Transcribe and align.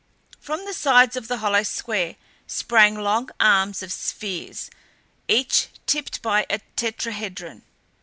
From 0.39 0.65
the 0.65 0.73
sides 0.73 1.15
of 1.15 1.27
the 1.27 1.37
hollow 1.37 1.61
square 1.61 2.15
sprang 2.47 2.95
long 2.95 3.29
arms 3.39 3.83
of 3.83 3.93
spheres, 3.93 4.71
each 5.27 5.67
tipped 5.85 6.23
by 6.23 6.43
a 6.49 6.57
tetrahedron. 6.75 7.61